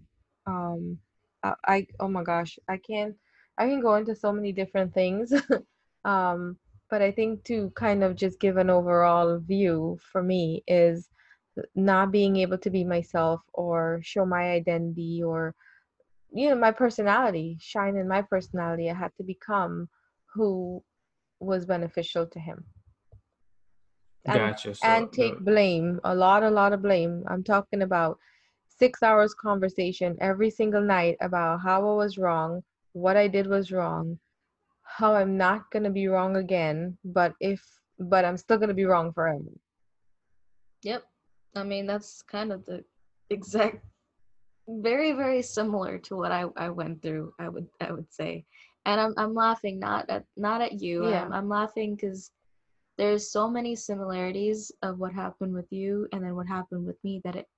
[0.46, 0.98] Um
[1.42, 3.14] I, I oh my gosh i can't
[3.58, 5.32] i can go into so many different things
[6.04, 6.56] um
[6.88, 11.08] but i think to kind of just give an overall view for me is
[11.75, 15.55] not being able to be myself or show my identity or
[16.33, 19.88] you know my personality shine in my personality i had to become
[20.35, 20.83] who
[21.40, 22.64] was beneficial to him
[24.27, 24.75] and, gotcha.
[24.75, 28.18] So, and take the- blame a lot a lot of blame i'm talking about
[28.68, 33.73] six hours conversation every single night about how i was wrong what i did was
[33.73, 34.18] wrong
[34.83, 37.61] how i'm not going to be wrong again but if
[37.99, 39.44] but i'm still going to be wrong forever
[40.83, 41.05] Yep.
[41.54, 42.84] I mean, that's kind of the
[43.30, 43.84] exact
[44.68, 48.44] very very similar to what I, I went through, I would I would say.
[48.86, 51.04] And I'm I'm laughing not at not at you.
[51.06, 51.24] Yeah.
[51.24, 52.30] I'm, I'm laughing cuz
[52.98, 57.20] there's so many similarities of what happened with you and then what happened with me
[57.24, 57.48] that it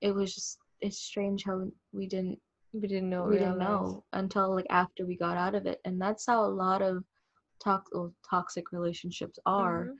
[0.00, 2.40] it was just it's strange how we didn't
[2.72, 6.00] we didn't know we didn't know until like after we got out of it and
[6.00, 7.04] that's how a lot of
[7.64, 7.90] tox-
[8.28, 9.98] toxic relationships are Mhm.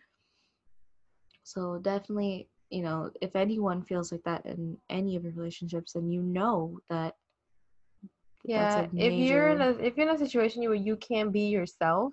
[1.42, 6.10] so definitely you know if anyone feels like that in any of your relationships then
[6.10, 7.14] you know that
[8.44, 11.46] yeah a if you're in a if you're in a situation where you can't be
[11.46, 12.12] yourself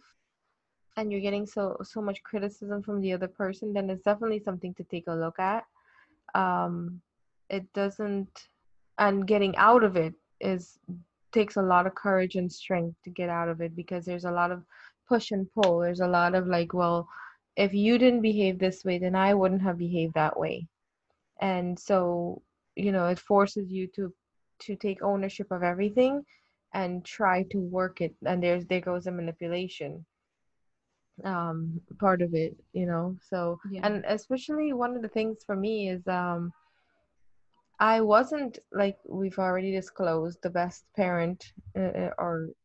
[0.97, 4.73] and you're getting so so much criticism from the other person then it's definitely something
[4.75, 5.63] to take a look at.
[6.35, 7.01] Um
[7.49, 8.47] it doesn't
[8.99, 10.79] and getting out of it is
[11.31, 14.31] takes a lot of courage and strength to get out of it because there's a
[14.31, 14.63] lot of
[15.09, 15.79] push and pull.
[15.79, 17.07] There's a lot of like well
[17.55, 20.67] if you didn't behave this way then i wouldn't have behaved that way.
[21.41, 22.41] And so
[22.75, 24.13] you know it forces you to
[24.59, 26.23] to take ownership of everything
[26.73, 28.15] and try to work it.
[28.25, 30.05] And there's there goes the manipulation
[31.25, 33.15] um part of it you know?
[33.29, 33.81] So Yeah.
[33.83, 36.51] and especially one of the things for me is um
[37.79, 42.62] i wasn't like we've already disclosed the best parent uh, or uh,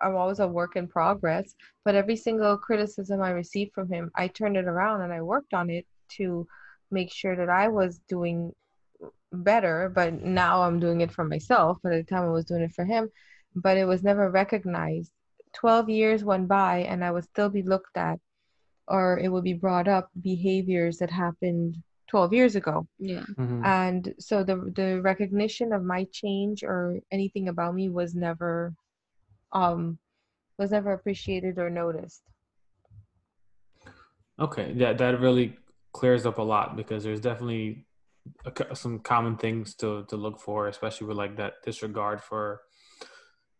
[0.00, 4.28] i'm always a work in progress but every single criticism i received from him i
[4.28, 6.46] turned it around and i worked on it to
[6.90, 8.52] make sure that i was doing
[9.32, 12.62] better but now i'm doing it for myself but at the time i was doing
[12.62, 13.08] it for him.
[13.58, 15.10] But it was never recognized.
[15.54, 18.18] 12 years went by and i would still be looked at
[18.88, 22.86] or it would be brought up behaviors that happened 12 years ago.
[22.98, 23.24] Yeah.
[23.38, 23.64] Mhm.
[23.64, 28.74] and so the the recognition of my change or anything about me was never
[29.56, 29.98] um
[30.58, 32.22] was never appreciated or noticed.
[34.38, 35.56] Okay, that that really
[35.92, 37.86] clears up a lot because there's definitely
[38.44, 42.60] a some common things to to look for, especially with like that disregard for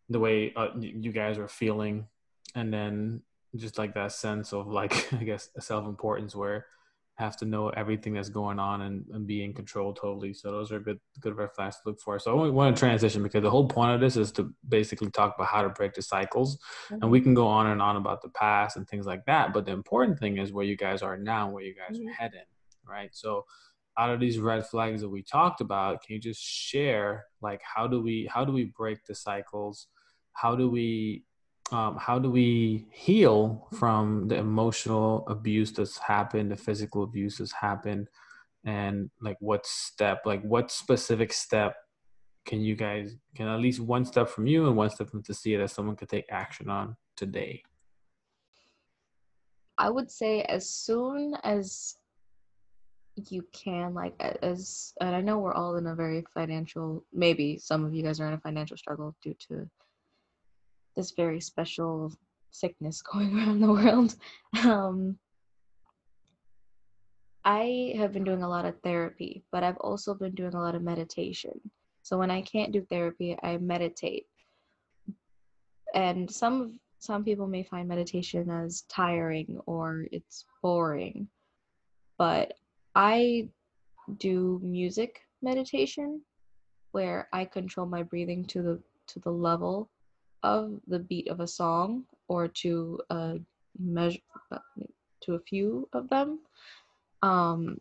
[0.09, 2.07] the way uh, you guys are feeling,
[2.55, 3.21] and then
[3.55, 6.67] just like that sense of like I guess self importance where
[7.17, 10.33] have to know everything that's going on and, and be in control totally.
[10.33, 12.19] So those are good good red flags to look for.
[12.19, 15.33] So I want to transition because the whole point of this is to basically talk
[15.35, 18.29] about how to break the cycles and we can go on and on about the
[18.29, 21.49] past and things like that but the important thing is where you guys are now
[21.49, 22.07] where you guys Mhm.
[22.07, 22.45] are heading
[22.85, 23.45] right so
[23.97, 27.87] out of these red flags that we talked about can you just share like how
[27.87, 29.87] do we how do we break the cycles
[30.33, 31.23] how do we
[31.71, 37.51] um, how do we heal from the emotional abuse that's happened the physical abuse that's
[37.51, 38.07] happened
[38.65, 41.75] and like what step like what specific step
[42.45, 45.59] can you guys can at least one step from you and one step from Tasia
[45.59, 47.61] that someone could take action on today?
[49.77, 51.97] i would say as soon as
[53.29, 57.83] you can like as and i know we're all in a very financial maybe some
[57.83, 59.67] of you guys are in a financial struggle due to
[60.97, 62.11] this very special
[62.51, 64.15] sickness going around the world.
[64.65, 65.17] Um
[67.45, 70.75] i have been doing a lot of therapy but i've also been doing a lot
[70.75, 71.57] of meditation.
[72.01, 74.25] So when i can't do therapy i meditate.
[75.93, 81.27] And some some people may find meditation as tiring or it's boring
[82.17, 82.53] but
[82.95, 83.47] i
[84.17, 86.21] do music meditation
[86.91, 89.89] where i control my breathing to the to the level
[90.43, 93.39] of the beat of a song or to a
[93.79, 94.19] measure
[95.21, 96.39] to a few of them.
[97.21, 97.79] Um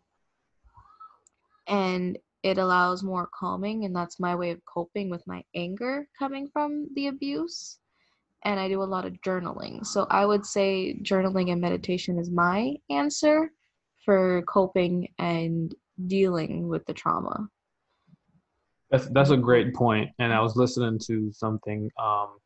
[1.69, 6.49] and it allows more calming and that's my way of coping with my anger coming
[6.49, 7.79] from the abuse.
[8.45, 9.85] And i do a lot of journaling.
[9.85, 13.53] So i would say journaling and meditation is my answer
[14.05, 15.75] for coping and
[16.07, 17.49] dealing with the trauma
[18.91, 20.11] That's that's a great point.
[20.19, 22.39] And I was listening to something, um,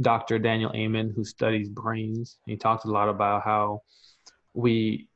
[0.00, 0.38] Dr.
[0.38, 2.38] Daniel Amen, who studies brains.
[2.46, 3.82] He talked a lot about how
[4.54, 5.08] we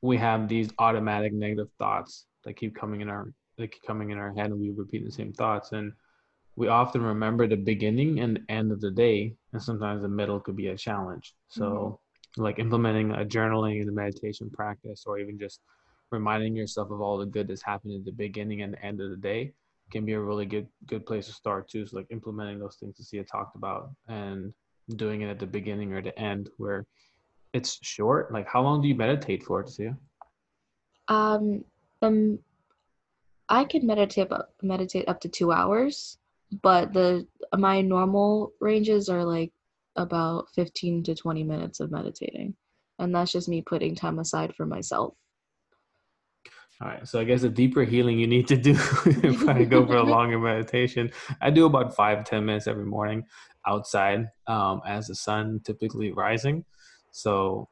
[0.00, 4.18] we have these automatic negative thoughts that keep coming in our that keep coming in
[4.18, 5.72] our head, and we repeat the same thoughts.
[5.72, 5.92] And
[6.56, 10.40] we often remember the beginning and the end of the day, and sometimes the middle
[10.40, 11.34] could be a challenge.
[11.48, 12.00] So,
[12.36, 12.42] mm-hmm.
[12.42, 15.60] like implementing a journaling and a meditation practice, or even just
[16.10, 19.10] reminding yourself of all the good that's happened at the beginning and the end of
[19.10, 19.52] the day
[19.92, 21.86] can be a really good good place to start too.
[21.86, 24.52] So like implementing those things to see it talked about and
[24.96, 26.86] doing it at the beginning or the end where
[27.52, 28.32] it's short.
[28.32, 29.96] Like how long do you meditate for, Tia?
[31.08, 31.64] Um,
[32.00, 32.38] um,
[33.48, 34.28] I can meditate
[34.62, 36.18] meditate up to two hours,
[36.62, 37.26] but the
[37.56, 39.52] my normal ranges are like
[39.96, 42.56] about fifteen to twenty minutes of meditating,
[42.98, 45.14] and that's just me putting time aside for myself.
[46.82, 47.06] All right.
[47.06, 48.72] So I guess the deeper healing you need to do
[49.06, 51.12] if I go for a longer meditation.
[51.40, 53.24] I do about five ten minutes every morning
[53.66, 56.64] outside um, as the sun typically rising.
[57.12, 57.68] So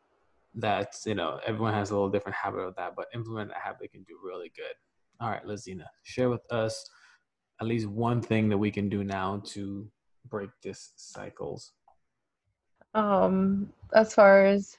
[0.55, 3.91] that's, you know, everyone has a little different habit of that, but implement that habit
[3.91, 4.75] can do really good.
[5.21, 6.89] All right, Lazina, share with us
[7.61, 9.91] at least one thing that we can do now to
[10.29, 11.73] break this cycles.
[12.95, 14.77] Um, as far as,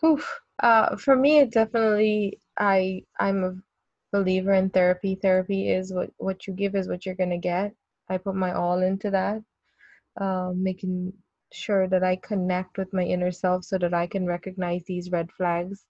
[0.00, 0.22] whew,
[0.62, 3.56] uh, for me, it definitely I I'm a
[4.12, 5.16] believer in therapy.
[5.20, 7.74] Therapy is what what you give is what you're gonna get.
[8.08, 9.42] I put my all into that,
[10.20, 11.12] um, making
[11.52, 15.30] sure that I connect with my inner self so that I can recognize these red
[15.32, 15.84] flags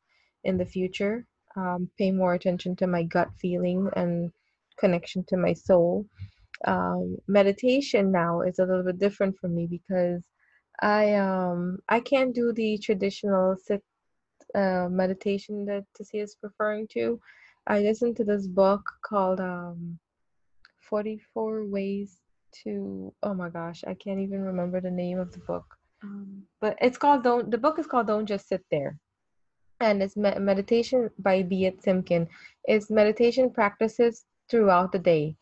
[0.45, 1.27] in the future.
[1.57, 4.33] Um, pay more attention to my gut feeling and
[4.79, 6.07] connection to my soul.
[6.67, 10.23] Um, meditation now is a little bit different for me because
[10.83, 13.83] I um I can't do the traditional sit
[14.55, 17.21] uh, meditation that Tessie is referring to,
[17.67, 19.99] I listened to this book called um,
[20.81, 22.21] 44 Ways
[22.65, 25.67] to, oh my gosh, I can't even remember the name of the book.
[26.03, 28.97] Um, but it's called Don't, the book is called Don't Just Sit There.
[29.81, 32.27] And it's me- meditation by Biet Simkin.
[32.65, 35.37] It's meditation practices throughout the day,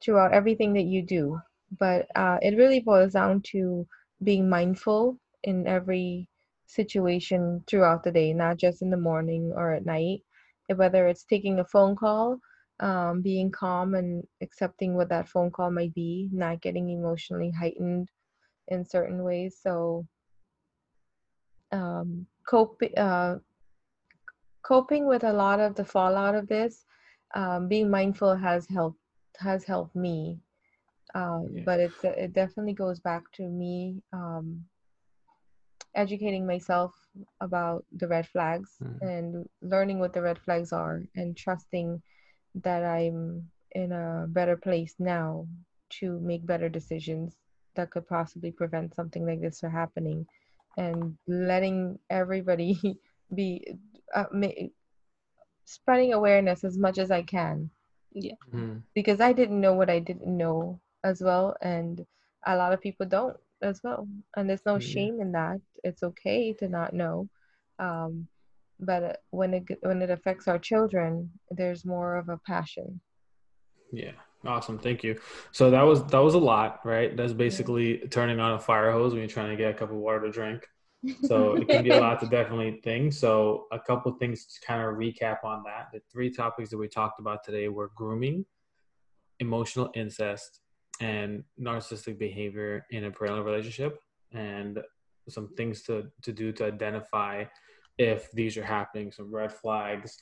[0.00, 1.40] throughout everything that you do.
[1.78, 3.86] But uh, it really boils down to
[4.22, 6.28] being mindful in every
[6.68, 10.20] situation throughout the day, not just in the morning or at night.
[10.74, 12.38] Whether it's taking a phone call,
[12.80, 18.08] um, being calm and accepting what that phone call might be, not getting emotionally heightened
[18.68, 19.58] in certain ways.
[19.60, 20.06] So,
[21.72, 23.36] um, cope, uh,
[24.62, 26.84] coping with a lot of the fallout of this,
[27.34, 29.00] um, being mindful has helped
[29.38, 30.38] has helped me.
[31.14, 31.62] Um, yeah.
[31.64, 34.64] But it's it definitely goes back to me um,
[35.98, 36.94] educating myself
[37.40, 38.96] about the red flags mm.
[39.02, 42.00] and learning what the red flags are and trusting
[42.54, 45.46] that I'm in a better place now
[45.98, 47.36] to make better decisions
[47.74, 50.24] that could possibly prevent something like this from happening
[50.76, 52.78] and letting everybody
[53.34, 53.66] be
[54.14, 54.70] uh, ma-
[55.64, 57.70] spreading awareness as much as I can.
[58.12, 58.38] Yeah.
[58.54, 58.82] Mm.
[58.94, 62.06] Because I didn't know what I didn't know as well and
[62.46, 64.86] a lot of people don't as well and there's no yeah.
[64.86, 65.60] shame in that.
[65.84, 67.28] It's okay to not know
[67.78, 68.28] um,
[68.80, 73.00] but when it when it affects our children there's more of a passion.
[73.92, 74.12] Yeah.
[74.46, 74.78] Awesome.
[74.78, 75.18] Thank you.
[75.50, 77.16] So that was that was a lot right?
[77.16, 79.96] That's basically turning on a fire hose when you're trying to get a cup of
[79.96, 80.66] water to drink.
[81.24, 84.82] So it can be a lot to definitely think so a couple things to kind
[84.82, 85.88] of recap on that.
[85.92, 88.44] The three topics that we talked about today were grooming
[89.40, 90.60] emotional incest
[91.00, 93.98] and narcissistic behavior in a parental relationship
[94.32, 94.80] and
[95.28, 97.44] some things to, to do to identify
[97.98, 100.16] if these are happening some red flags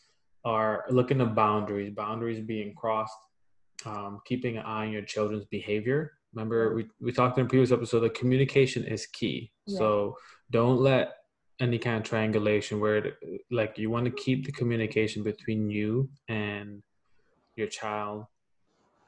[0.45, 3.16] are looking at boundaries boundaries being crossed
[3.85, 7.72] um, keeping an eye on your children's behavior remember we, we talked in a previous
[7.72, 9.79] episode that communication is key yeah.
[9.79, 10.16] so
[10.51, 11.14] don't let
[11.61, 13.14] any kind of triangulation where it,
[13.51, 16.83] like you want to keep the communication between you and
[17.57, 18.24] your child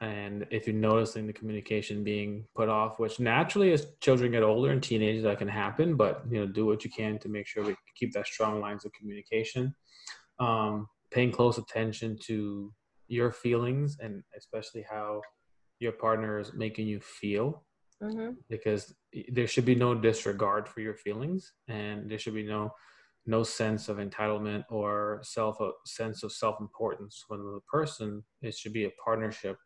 [0.01, 4.71] and if you're noticing the communication being put off which naturally as children get older
[4.71, 7.63] and teenagers that can happen but you know do what you can to make sure
[7.63, 9.75] we keep that strong lines of communication.
[10.39, 12.71] Um, paying close attention to
[13.07, 15.21] your feelings and especially how
[15.79, 17.63] your partner is making you feel.
[18.01, 18.29] Mm-hmm.
[18.49, 18.95] because
[19.27, 22.71] there should be no disregard for your feelings and there should be no
[23.25, 27.25] no sense of entitlement or self a sense of self-importance.
[27.27, 29.57] When the person it should be a partnership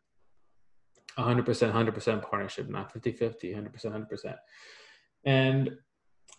[1.18, 4.36] 100% 100% partnership not 50 50 100% 100%
[5.24, 5.70] and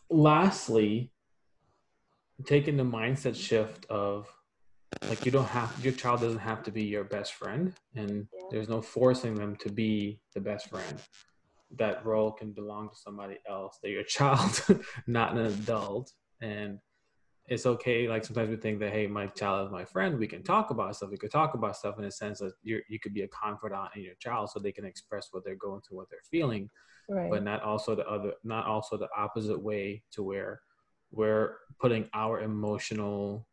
[0.10, 1.12] lastly
[2.46, 4.28] taking the mindset shift of
[5.10, 8.70] like you don't have your child doesn't have to be your best friend and there's
[8.70, 11.00] no forcing them to be the best friend.
[11.78, 14.62] That role can belong to somebody else they're your child
[15.08, 16.12] not an adult.
[16.42, 16.80] And
[17.48, 20.42] it's okay like sometimes we think that hey my child is my friend we can
[20.42, 23.14] talk about stuff we could talk about stuff in a sense that you you could
[23.14, 26.10] be a confidant in your child so they can express what they're going through what
[26.10, 26.70] they're feeling.
[27.08, 27.30] Right.
[27.30, 30.62] but not also the other not also the opposite way to where
[31.12, 33.48] we're putting our emotional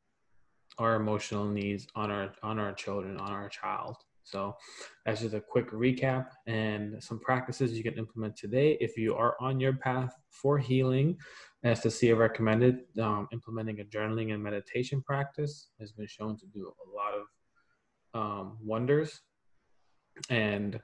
[0.78, 3.97] our emotional needs on our on our children on our child.
[4.24, 4.57] So
[5.05, 9.36] that's just a quick recap and some practices you can implement today if you are
[9.40, 11.18] on your path for healing
[11.65, 16.73] as Tasia recommended um, implementing a journaling and meditation practice has been shown to do
[16.87, 17.27] a lot of
[18.21, 19.23] um, wonders
[20.29, 20.81] and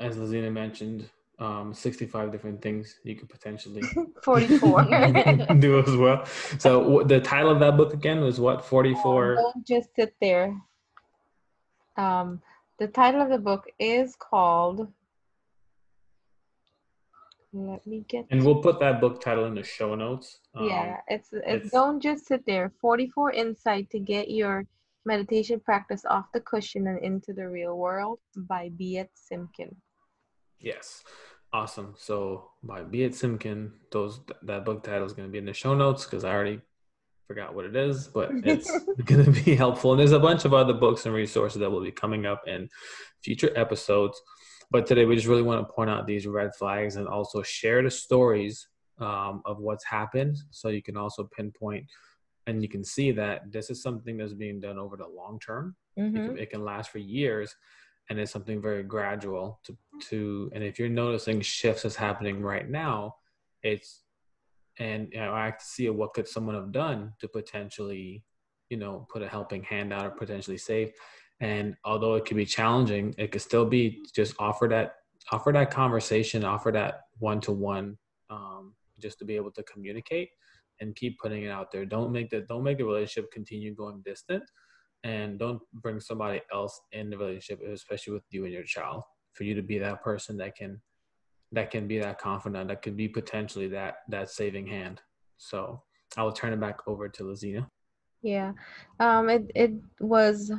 [0.00, 1.08] as Lazina mentioned,
[1.38, 3.82] um, 65 different things you could potentially
[4.24, 4.82] 44.
[5.58, 6.24] do as well.
[6.58, 8.64] So w- the title of that book again was what?
[8.64, 9.36] 44.
[9.36, 10.54] Don't just sit there.
[11.96, 12.42] Um,
[12.78, 14.88] the title of the book is called.
[17.52, 18.26] Let me get.
[18.30, 20.38] And we'll put that book title in the show notes.
[20.54, 22.72] Um, yeah, it's, it's it's- don't just sit there.
[22.80, 24.64] 44 Insight to get your
[25.04, 29.74] meditation practice off the cushion and into the real world by Biet Simkin.
[30.60, 31.02] Yes.
[31.52, 31.94] Awesome.
[31.98, 35.74] So by Biet Simkin, those that book title is going to be in the show
[35.74, 36.60] notes because I already
[37.26, 38.70] forgot what it is, but it's
[39.04, 39.92] going to be helpful.
[39.92, 42.68] And there's a bunch of other books and resources that will be coming up in
[43.24, 44.20] future episodes.
[44.70, 47.82] But today we just really want to point out these red flags and also share
[47.82, 48.68] the stories
[48.98, 51.86] um, of what's happened, so you can also pinpoint
[52.46, 55.76] and you can see that this is something that's being done over the long term.
[55.96, 56.24] It, Mhm.
[56.24, 57.54] can, it can last for years
[58.08, 59.76] and it's something very gradual to
[60.08, 63.14] to and if you're noticing shifts that's happening right now
[63.62, 64.02] it's
[64.78, 68.24] and you know, i have to see what could someone have done to potentially
[68.68, 70.90] you know put a helping hand out or potentially save
[71.40, 74.96] and although it could be challenging it could still be just offer that
[75.32, 77.96] offer that conversation offer that one-to-one
[78.30, 80.30] um, just to be able to communicate
[80.80, 81.84] and keep putting it out there.
[81.84, 84.42] Don't make the don't make the relationship continue going distant
[85.04, 89.44] and don't bring somebody else in the relationship especially with you and your child for
[89.44, 90.80] you to be that person that can
[91.52, 95.00] that can be that confidant that could be potentially that that saving hand.
[95.36, 95.82] So
[96.16, 97.66] i will turn it back over to lazina
[98.22, 98.52] Yeah,
[98.98, 100.52] um, it it was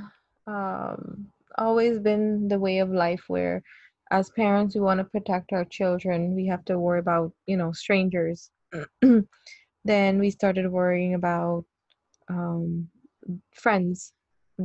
[0.52, 1.28] um,
[1.58, 3.64] always been the way of life where,
[4.12, 6.36] as parents, we want to protect our children.
[6.36, 8.52] We have to worry about you know strangers.
[9.86, 11.66] then we started worrying about
[12.30, 12.90] um,
[13.54, 14.14] friends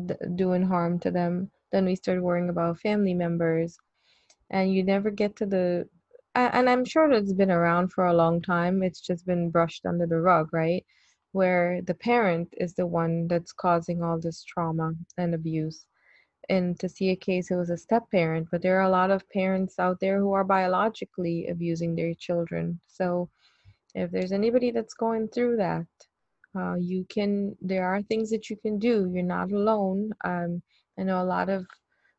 [0.07, 1.51] d- doing harm to them.
[1.72, 3.76] Then we started worrying about family members,
[4.51, 5.89] and you never get to the.
[6.34, 8.82] And I'm sure it's been around for a long time.
[8.82, 10.84] It's just been brushed under the rug, right?
[11.37, 15.84] Where the parent is the one that's causing all this trauma and abuse.
[16.49, 19.11] And to see a case, it was a step parent, but there are a lot
[19.11, 22.80] of parents out there who are biologically abusing their children.
[22.87, 23.28] So
[23.95, 25.87] if there's anybody that's going through that,
[26.59, 29.11] uh, you can, there are things that you can do.
[29.12, 30.12] You're not alone.
[30.24, 30.62] Um,
[30.99, 31.66] I know a lot of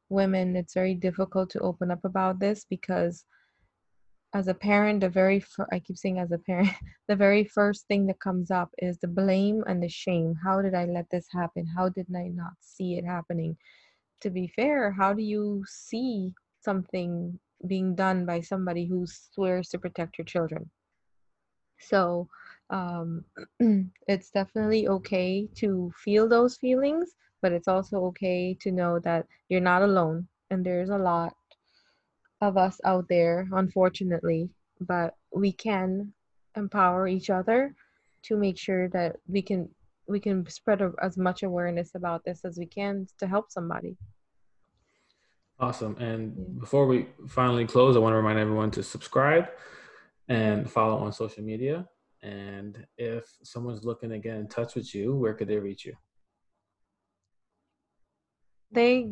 [0.09, 3.25] women, it's very difficult to open up about this because
[4.33, 6.69] as a parent, the very fir- I keep saying as a parent,
[7.07, 10.35] the very first thing that comes up is the blame and the shame.
[10.43, 11.65] How did I let this happen?
[11.65, 13.57] How did I not see it happening?
[14.21, 19.79] To be fair, how do you see something being done by somebody who swears to
[19.79, 20.69] protect your children?
[21.79, 22.27] So
[22.69, 23.23] um,
[24.07, 29.61] it's definitely okay to feel those feelings, but it's also okay to know that you're
[29.61, 31.33] not alone and there's a lot
[32.41, 36.13] of us out there, unfortunately, but we can
[36.55, 37.73] empower each other
[38.23, 39.69] to make sure that we can
[40.07, 43.97] we can spread a, as much awareness about this as we can to help somebody.
[45.59, 45.97] awesome.
[45.99, 49.47] And before we finally close i want to remind everyone to subscribe
[50.29, 51.87] and follow on social media.
[52.21, 55.95] And if someone's looking to get in touch with you where could they reach you?
[58.71, 59.11] They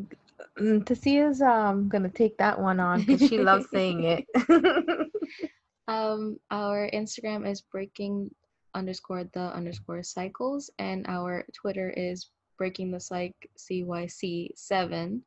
[0.58, 4.26] Tasia's um gonna take that one on because she loves saying it.
[5.88, 8.32] Um, our Instagram is breaking
[8.74, 15.24] underscore the underscore cycles, and our Twitter is breaking the psych cyc seven.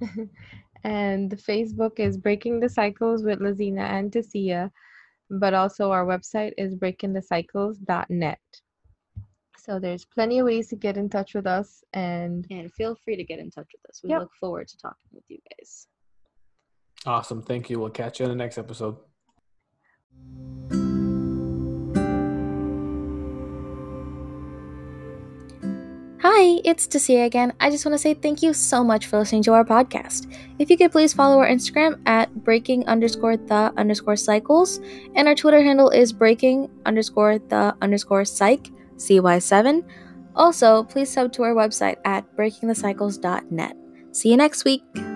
[0.84, 4.70] and the Facebook is Breaking the Cycles with Lazina and Tasia,
[5.28, 8.38] but also our website is breakingthecycles.net.
[9.70, 13.14] So there's plenty of ways to get in touch with us and and feel free
[13.14, 14.00] to get in touch with us.
[14.02, 14.22] We yep.
[14.22, 15.86] look forward to talking with you guys.
[17.06, 17.40] Awesome.
[17.40, 17.78] Thank you.
[17.78, 18.96] We'll catch you in the next episode.
[26.18, 27.52] Hi, it's Tasia again.
[27.60, 30.26] I just want to say thank you so much for listening to our podcast.
[30.58, 34.80] If you could please follow our Instagram at breaking underscore the underscore cycles,
[35.14, 38.68] and our Twitter handle is breaking underscore the underscore psych.
[39.00, 39.82] CY7.
[40.36, 43.76] Also, please sub to our website at breakingthecycles.net.
[44.12, 45.09] See you next week!